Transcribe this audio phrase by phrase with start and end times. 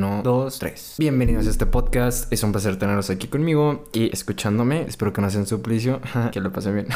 [0.00, 0.94] Uno, dos, tres.
[0.96, 2.32] Bienvenidos a este podcast.
[2.32, 4.86] Es un placer tenerlos aquí conmigo y escuchándome.
[4.88, 6.00] Espero que no sea un suplicio.
[6.32, 6.86] que lo pasen bien.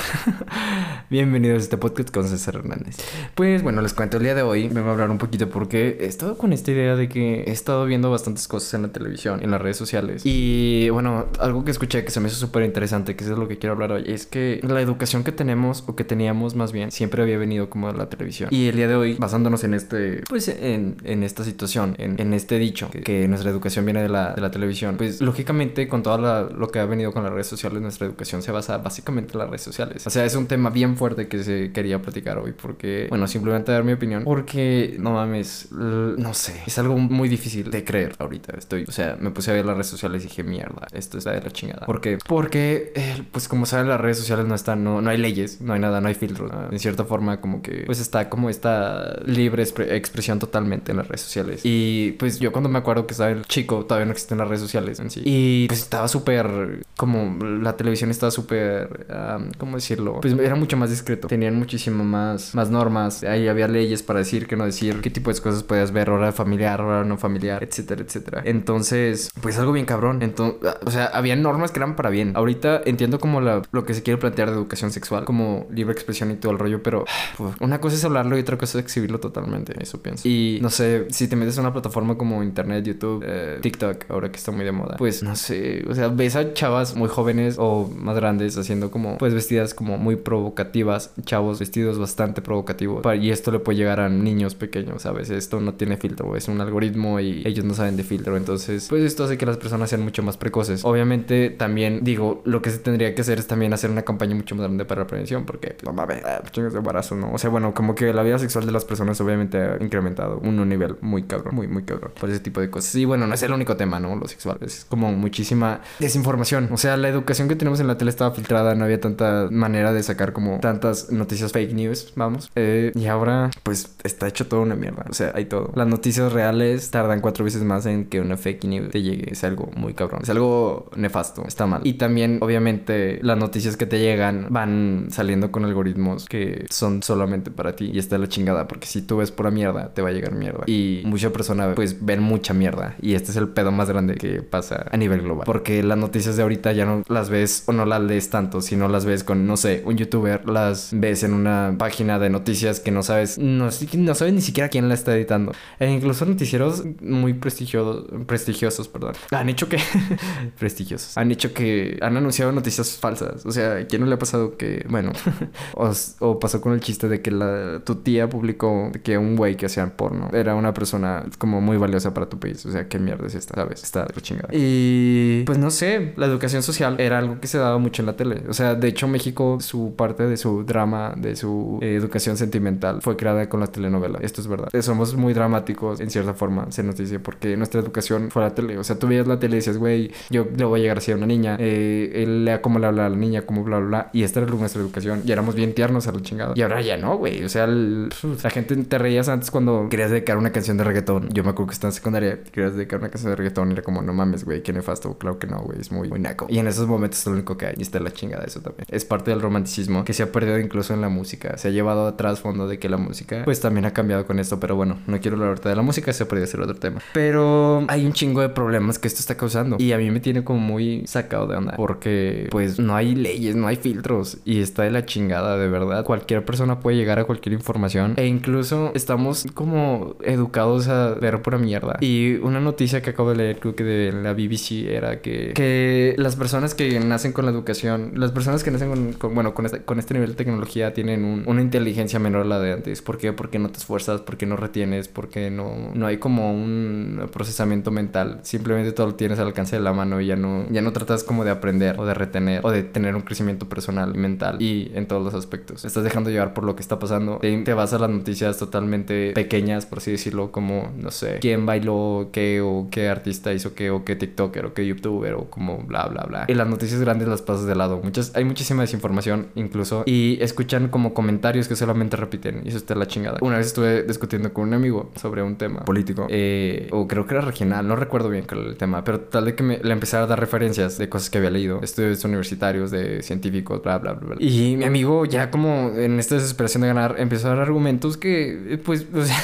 [1.11, 2.97] Bienvenidos a este podcast con César Hernández.
[3.35, 4.71] Pues bueno, les cuento el día de hoy.
[4.71, 7.51] Me voy a hablar un poquito porque he estado con esta idea de que he
[7.51, 10.23] estado viendo bastantes cosas en la televisión, en las redes sociales.
[10.25, 13.59] Y bueno, algo que escuché que se me hizo súper interesante, que es lo que
[13.59, 17.23] quiero hablar hoy, es que la educación que tenemos o que teníamos más bien siempre
[17.23, 18.49] había venido como de la televisión.
[18.51, 22.33] Y el día de hoy, basándonos en este, pues en, en esta situación, en, en
[22.33, 26.49] este dicho, que, nuestra educación viene de la, de la televisión, pues lógicamente con todo
[26.51, 29.49] lo que ha venido con las redes sociales, nuestra educación se basa básicamente en las
[29.49, 30.07] redes sociales.
[30.07, 33.73] O sea, es un tema bien fuerte que se quería platicar hoy porque, bueno, simplemente
[33.73, 38.57] dar mi opinión, porque no mames, no sé, es algo muy difícil de creer ahorita.
[38.57, 41.33] Estoy, o sea, me puse a ver las redes sociales y dije, mierda, esto está
[41.33, 41.87] de la chingada.
[41.87, 42.19] ¿Por qué?
[42.27, 45.73] Porque, eh, pues como saben, las redes sociales no están, no, no hay leyes, no
[45.73, 46.51] hay nada, no hay filtros.
[46.71, 51.23] En cierta forma, como que, pues está como esta libre expresión totalmente en las redes
[51.23, 51.61] sociales.
[51.65, 54.61] Y pues yo cuando me acuerdo que estaba el chico, todavía no existen las redes
[54.61, 55.23] sociales en sí.
[55.25, 60.21] Y pues estaba súper, como la televisión estaba súper, um, ¿cómo decirlo?
[60.21, 61.29] Pues era mucho más discreto.
[61.29, 63.25] Tenían muchísimo más, más normas.
[63.25, 66.33] Ahí había leyes para decir, qué no decir, qué tipo de cosas podías ver, hora
[66.33, 68.43] familiar, hora no familiar, etcétera, etcétera.
[68.45, 70.23] Entonces, pues algo bien cabrón.
[70.23, 72.33] Entonces, o sea, había normas que eran para bien.
[72.35, 76.31] Ahorita entiendo como la, lo que se quiere plantear de educación sexual, como libre expresión
[76.31, 77.05] y todo el rollo, pero
[77.37, 79.75] pues, una cosa es hablarlo y otra cosa es exhibirlo totalmente.
[79.81, 80.29] Eso pienso.
[80.29, 84.31] Y no sé, si te metes a una plataforma como internet, YouTube, eh, TikTok, ahora
[84.31, 87.57] que está muy de moda, pues no sé, o sea, ves a chavas muy jóvenes
[87.59, 93.05] o más grandes haciendo como, pues vestidas como muy provocativas, chavos vestidos bastante provocativos.
[93.21, 95.31] Y esto le puede llegar a niños pequeños, ¿sabes?
[95.31, 98.37] Esto no tiene filtro, es un algoritmo y ellos no saben de filtro.
[98.37, 100.85] Entonces, pues esto hace que las personas sean mucho más precoces.
[100.85, 104.55] Obviamente, también digo, lo que se tendría que hacer es también hacer una campaña mucho
[104.55, 107.33] más grande para la prevención, porque, pues, no mames, ah, chingas de embarazo, ¿no?
[107.33, 110.69] O sea, bueno, como que la vida sexual de las personas obviamente ha incrementado un
[110.69, 112.95] nivel muy cabrón, muy, muy cabrón, por ese tipo de cosas.
[112.95, 114.17] Y bueno, no es el único tema, ¿no?
[114.17, 116.69] Lo sexual, es como muchísima desinformación.
[116.73, 119.93] O sea, la educación que tenemos en la tele estaba filtrada, no había tanta manera
[119.93, 122.51] de sacar como tantas noticias fake news, vamos.
[122.57, 125.05] Eh, y ahora, pues, está hecho todo una mierda.
[125.09, 125.73] O sea, hay todo.
[125.75, 129.33] Las noticias reales tardan cuatro veces más en que una fake news te llegue.
[129.33, 130.21] Es algo muy cabrón.
[130.23, 131.45] Es algo nefasto.
[131.47, 131.83] Está mal.
[131.85, 137.51] Y también, obviamente, las noticias que te llegan van saliendo con algoritmos que son solamente
[137.51, 137.91] para ti.
[137.93, 138.69] Y está la chingada.
[138.69, 140.65] Porque si tú ves pura mierda, te va a llegar mierda.
[140.67, 142.95] Y mucha persona, pues, ven mucha mierda.
[143.01, 145.45] Y este es el pedo más grande que pasa a nivel global.
[145.47, 148.87] Porque las noticias de ahorita ya no las ves o no las lees tanto, sino
[148.87, 152.91] las ves con, no sé, un youtuber, las ves en una página de noticias que
[152.91, 155.53] no sabes, no, no sabes ni siquiera quién la está editando.
[155.79, 159.79] E incluso noticieros muy prestigiosos, prestigiosos, perdón, han hecho que,
[160.59, 163.47] prestigiosos, han hecho que, han anunciado noticias falsas.
[163.47, 165.13] O sea, ¿quién no le ha pasado que, bueno,
[165.75, 169.57] o, o, pasó con el chiste de que la, tu tía publicó que un güey
[169.57, 172.65] que hacía porno era una persona como muy valiosa para tu país?
[172.67, 173.55] O sea, ¿qué mierda es esta?
[173.55, 173.83] ¿Sabes?
[173.83, 174.49] Está chingada.
[174.53, 178.17] Y pues no sé, la educación social era algo que se daba mucho en la
[178.17, 178.43] tele.
[178.49, 183.01] O sea, de hecho México, su parte de su drama, de su eh, educación sentimental,
[183.03, 184.19] fue creada con la telenovela.
[184.23, 184.69] Esto es verdad.
[184.81, 188.79] Somos muy dramáticos en cierta forma, se nos dice, porque nuestra educación fue la tele.
[188.79, 191.13] O sea, tú veías la tele y decías, güey, yo le voy a llegar así
[191.13, 193.87] a una niña, eh, él lea cómo le habla a la niña, cómo bla, bla,
[193.87, 194.11] bla.
[194.13, 195.23] Y esta era nuestra educación.
[195.25, 196.53] Y éramos bien tiernos a la chingada.
[196.57, 197.45] Y ahora ya no, güey.
[197.45, 201.29] O sea, la gente te reías antes cuando querías dedicar una canción de reggaetón.
[201.31, 203.83] Yo me acuerdo que estaba en secundaria, querías dedicar una canción de reggaetón y era
[203.83, 205.17] como, no mames, güey, qué nefasto.
[205.19, 206.47] Claro que no, güey, es muy, muy naco.
[206.49, 207.75] Y en esos momentos es lo único que hay.
[207.79, 208.87] Y está la chingada eso también.
[208.91, 211.57] Es parte del romanticismo que se ha perdido incluso en la música.
[211.59, 214.61] Se ha llevado atrás fondo de que la música, pues también ha cambiado con esto.
[214.61, 217.01] Pero bueno, no quiero hablar de la música, se podría ser otro tema.
[217.13, 219.77] Pero hay un chingo de problemas que esto está causando.
[219.79, 221.75] Y a mí me tiene como muy sacado de onda.
[221.77, 224.39] Porque, pues, no hay leyes, no hay filtros.
[224.45, 226.05] Y está de la chingada, de verdad.
[226.05, 228.15] Cualquier persona puede llegar a cualquier información.
[228.17, 231.97] E incluso estamos como educados a ver pura mierda.
[232.01, 236.15] Y una noticia que acabo de leer, creo que de la BBC, era que, que
[236.19, 239.83] las personas que nacen con la educación, las personas que nacen con, bueno, con este,
[239.83, 243.03] con este nivel de tecnología tienen un, una inteligencia menor a la de antes.
[243.03, 243.33] ¿Por qué?
[243.33, 248.41] Porque no te esfuerzas, porque no retienes, porque no, no hay como un procesamiento mental.
[248.43, 251.25] Simplemente todo lo tienes al alcance de la mano y ya no, ya no tratas
[251.25, 255.07] como de aprender o de retener o de tener un crecimiento personal, mental y en
[255.07, 255.85] todos los aspectos.
[255.85, 257.39] Estás dejando llevar por lo que está pasando.
[257.39, 262.04] Te vas a las noticias totalmente pequeñas, por así decirlo, como, no sé, quién bailó
[262.33, 266.07] qué o qué artista hizo qué o qué TikToker o qué YouTuber o como bla,
[266.07, 266.45] bla, bla.
[266.49, 268.01] Y las noticias grandes las pasas de lado.
[268.03, 272.95] Muchas, hay muchísima desinformación incluso y escuchan como comentarios que solamente repiten y eso está
[272.95, 273.39] la chingada.
[273.41, 277.35] Una vez estuve discutiendo con un amigo sobre un tema político eh, o creo que
[277.35, 280.27] era regional, no recuerdo bien el tema, pero tal de que me, le empezara a
[280.27, 284.37] dar referencias de cosas que había leído, estudios universitarios, de científicos, bla, bla, bla, bla.
[284.39, 288.81] Y mi amigo ya como en esta desesperación de ganar empezó a dar argumentos que
[288.85, 289.37] pues, o sea,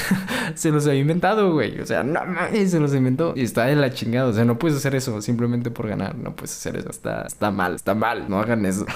[0.55, 1.79] se los había inventado, güey.
[1.79, 2.21] O sea, no,
[2.67, 3.33] se los inventó.
[3.35, 4.29] Y está de la chingada.
[4.29, 6.15] O sea, no puedes hacer eso simplemente por ganar.
[6.15, 6.89] No puedes hacer eso.
[6.89, 8.29] Está, está mal, está mal.
[8.29, 8.85] No hagan eso.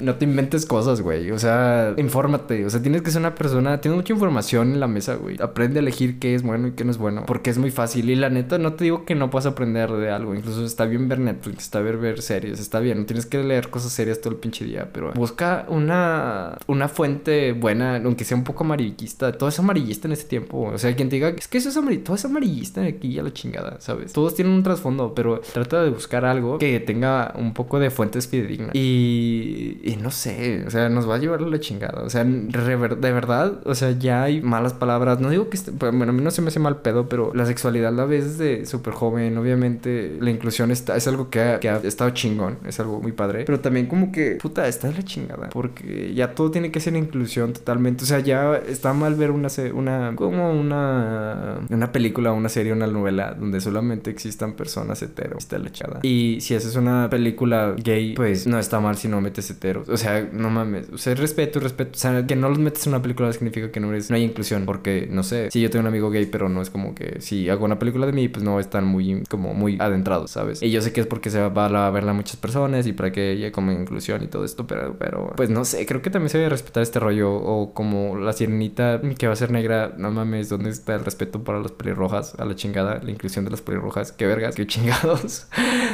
[0.00, 1.30] no te inventes cosas, güey.
[1.30, 2.64] O sea, infórmate.
[2.64, 3.80] O sea, tienes que ser una persona.
[3.80, 5.36] Tienes mucha información en la mesa, güey.
[5.40, 7.24] Aprende a elegir qué es bueno y qué no es bueno.
[7.26, 8.10] Porque es muy fácil.
[8.10, 10.34] Y la neta, no te digo que no puedas aprender de algo.
[10.34, 13.00] Incluso está bien ver Netflix, está bien ver series, está bien.
[13.00, 14.88] No tienes que leer cosas serias todo el pinche día.
[14.92, 19.32] Pero busca una, una fuente buena, aunque sea un poco amarillista.
[19.32, 20.70] Todo es amarillista en este tiempo.
[20.72, 22.04] O sea, quien te diga, es que eso es amarillista.
[22.06, 24.12] Todo es amarillista aquí a la chingada, ¿sabes?
[24.12, 28.28] Todos tienen un trasfondo, pero trata de buscar algo que tenga un poco de fuentes
[28.28, 28.70] fidedignas.
[28.74, 32.02] Y, y no sé, o sea, nos va a llevar a la chingada.
[32.04, 35.20] O sea, de verdad, o sea, ya hay malas palabras.
[35.20, 37.44] No digo que, esté, bueno, a mí no se me hace mal pedo, pero la
[37.44, 39.36] sexualidad la ves desde súper joven.
[39.36, 43.12] Obviamente, la inclusión está, es algo que ha, que ha estado chingón, es algo muy
[43.12, 43.44] padre.
[43.44, 45.50] Pero también como que, puta, está de la chingada.
[45.50, 48.04] Porque ya todo tiene que ser inclusión totalmente.
[48.04, 52.86] O sea, ya está mal ver una, una como una, una película, una serie, una
[52.86, 55.44] novela donde solamente existan personas heteros.
[55.44, 56.00] Está la chada.
[56.02, 59.50] Y si haces una película gay, pues no está mal si no metes
[59.82, 59.88] heteros.
[59.88, 60.88] O sea, no mames.
[60.92, 61.92] O sea, respeto, respeto.
[61.94, 64.22] O sea, que no los metes en una película significa que no eres, no hay
[64.22, 64.64] inclusión.
[64.64, 67.48] Porque, no sé, si yo tengo un amigo gay, pero no es como que si
[67.48, 70.62] hago una película de mí, pues no están muy, como muy adentrados, ¿sabes?
[70.62, 73.12] Y yo sé que es porque se va a verla a muchas personas y para
[73.12, 76.30] que haya como inclusión y todo esto, pero, pero, pues no sé, creo que también
[76.30, 77.34] se debe respetar este rollo.
[77.34, 81.44] O como la sirenita que va a ser negra, no mames, ¿dónde está el respeto
[81.44, 82.34] para las pelirrojas?
[82.38, 85.48] A la chingada, la inclusión de las pelirrojas, qué vergas, qué chingados.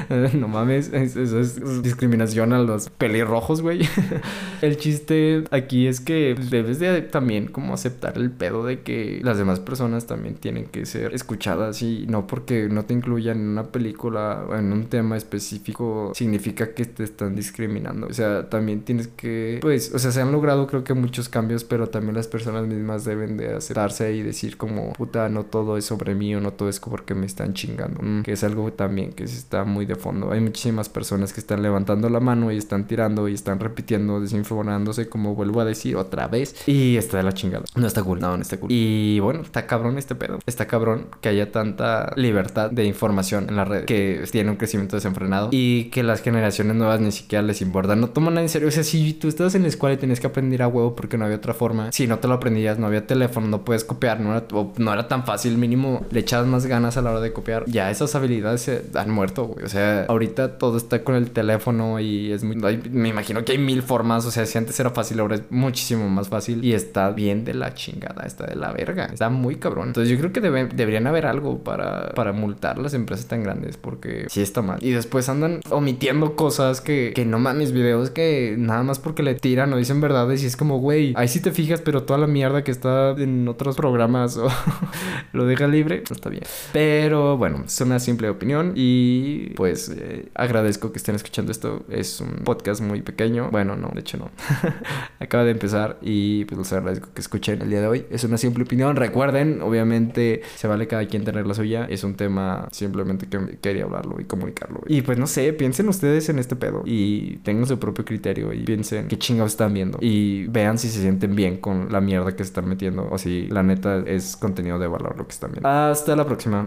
[0.35, 3.70] no mames, eso es discriminación a los pelirrojos, güey.
[4.63, 9.39] el chiste aquí es que debes de también como aceptar el pedo de que las
[9.39, 13.65] demás personas también tienen que ser escuchadas y no porque no te incluyan en una
[13.65, 18.07] película o en un tema específico significa que te están discriminando.
[18.07, 21.65] O sea, también tienes que, pues, o sea, se han logrado creo que muchos cambios,
[21.65, 25.85] pero también las personas mismas deben de aceptarse y decir como, puta, no todo es
[25.85, 28.01] sobre mí o no todo es porque me están chingando.
[28.03, 30.33] Mm, que es algo también que está muy de fondo.
[30.33, 35.09] Hay muchísimas personas que están levantando la mano y están tirando y están repitiendo, desinformándose,
[35.09, 36.55] como vuelvo a decir otra vez.
[36.67, 37.65] Y está de la chingada.
[37.75, 38.71] No está cool, no, no está cool.
[38.71, 40.39] Y bueno, está cabrón este pedo.
[40.47, 44.97] Está cabrón que haya tanta libertad de información en la red que tiene un crecimiento
[44.97, 47.97] desenfrenado y que las generaciones nuevas ni siquiera les importa.
[47.97, 48.69] No toman nada en serio.
[48.69, 51.19] O sea, si tú estás en la escuela y tienes que aprender a huevo porque
[51.19, 54.21] no había otra forma, si no te lo aprendías, no había teléfono, no puedes copiar,
[54.21, 54.47] no era,
[54.77, 57.65] no era tan fácil, mínimo le echabas más ganas a la hora de copiar.
[57.67, 59.65] Ya esas habilidades se han muerto, güey.
[59.65, 62.57] O sea, ahorita todo está con el teléfono y es muy.
[62.91, 64.27] me imagino que hay mil formas.
[64.27, 67.55] O sea, si antes era fácil, ahora es muchísimo más fácil y está bien de
[67.55, 69.07] la chingada, está de la verga.
[69.07, 69.89] Está muy cabrón.
[69.89, 74.27] Entonces, yo creo que deberían haber algo para, para multar las empresas tan grandes porque
[74.29, 74.79] sí está mal.
[74.83, 79.35] Y después andan omitiendo cosas que, que no mames, videos que nada más porque le
[79.35, 82.27] tiran o dicen verdades y es como, güey, ahí sí te fijas, pero toda la
[82.27, 84.49] mierda que está en otros programas o
[85.33, 86.43] lo deja libre, está bien.
[86.73, 91.85] Pero bueno, es una simple opinión y pues eh, agradezco que estén escuchando esto.
[91.89, 93.40] Es un podcast muy pequeño.
[93.51, 94.31] Bueno, no, de hecho no.
[95.21, 98.07] Acaba de empezar y pues les agradezco que escuchen el día de hoy.
[98.11, 98.97] Es una simple opinión.
[98.97, 101.87] Recuerden, obviamente se vale cada quien tener la suya.
[101.89, 104.81] Es un tema simplemente que quería hablarlo y comunicarlo.
[104.87, 108.65] Y pues no sé, piensen ustedes en este pedo y tengan su propio criterio y
[108.65, 112.45] piensen qué chingados están viendo y vean si se sienten bien con la mierda que
[112.45, 115.69] se están metiendo o si la neta es contenido de valor lo que están viendo.
[115.69, 116.59] Hasta la próxima.